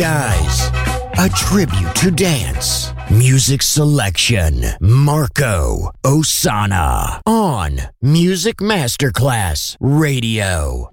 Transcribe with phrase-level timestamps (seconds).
[0.00, 0.70] dies.
[1.18, 2.94] A tribute to dance.
[3.10, 4.64] Music selection.
[4.80, 10.88] Marco Ossanna on Music Masterclass Radio.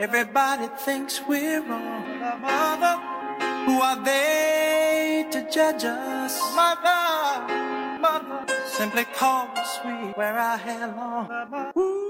[0.00, 2.18] Everybody thinks we're wrong.
[2.40, 2.96] Mother,
[3.66, 6.34] who are they to judge us?
[6.56, 12.09] Mother, mother, simply call me sweet where I hair long.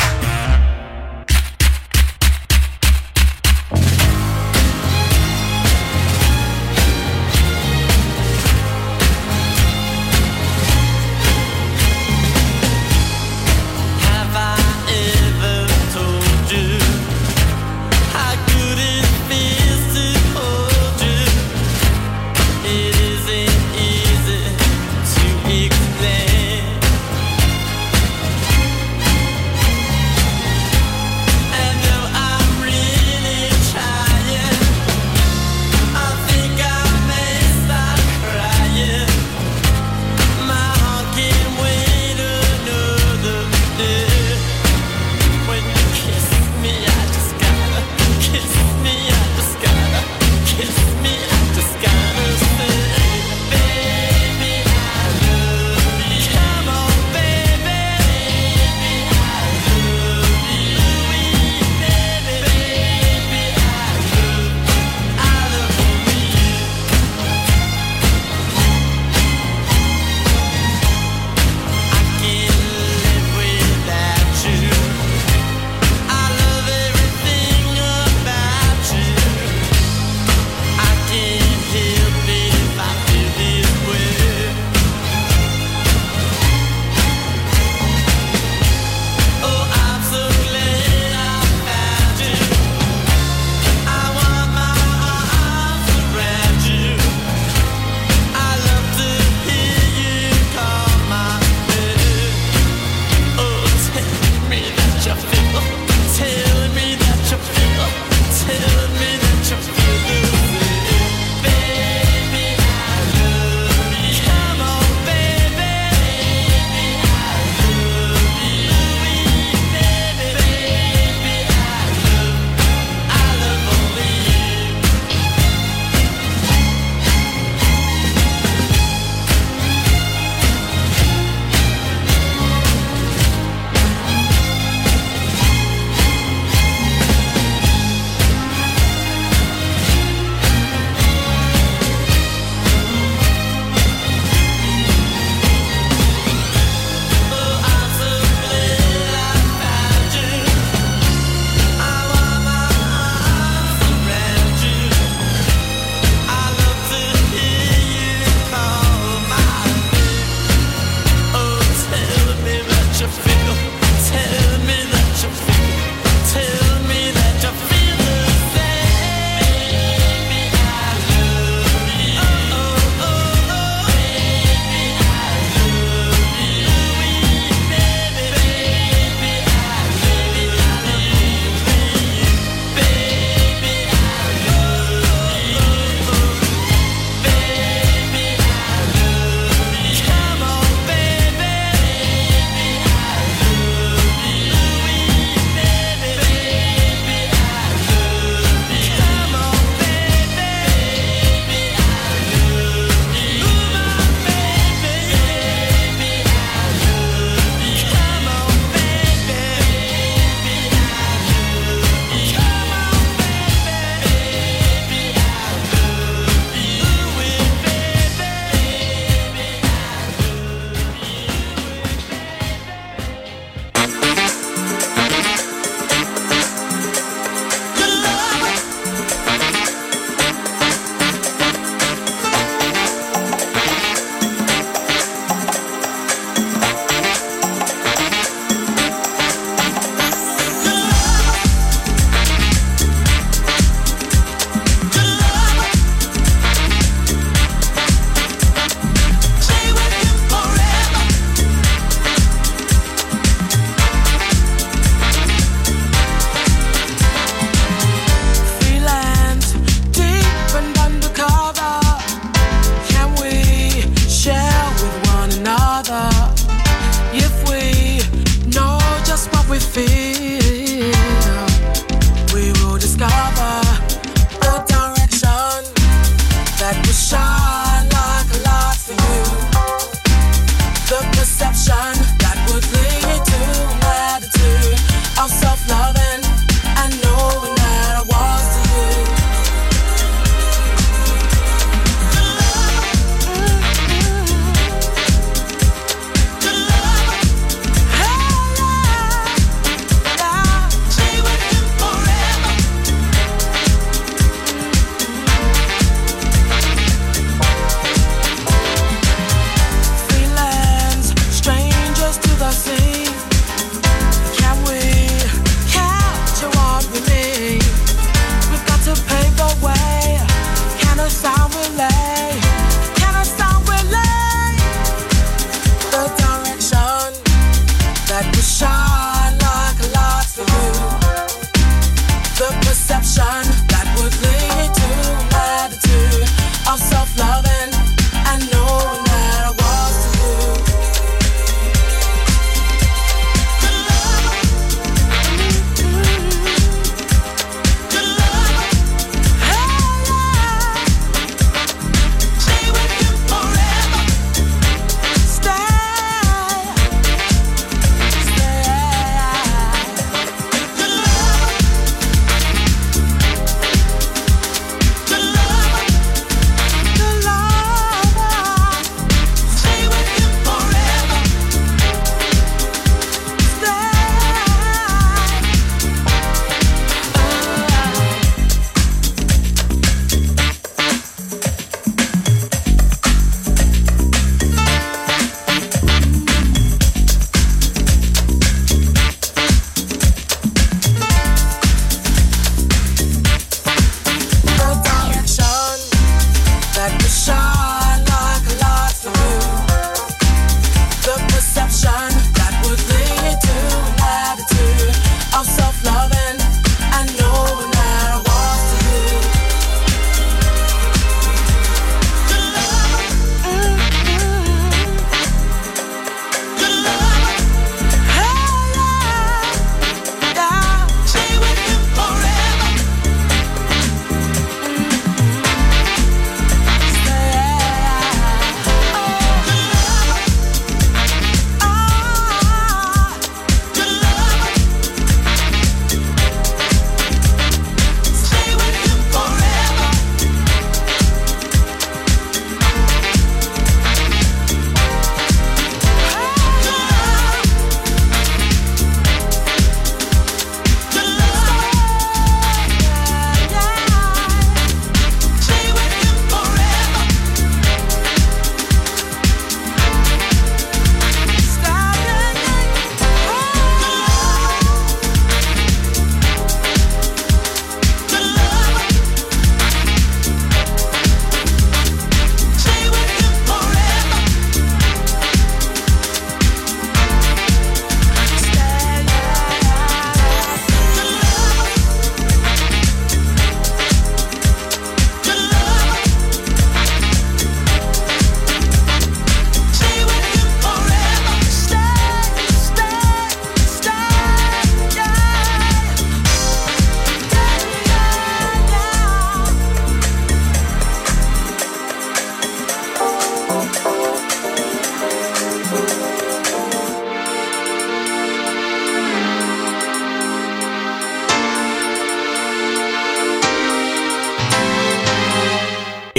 [328.21, 329.10] like the shine.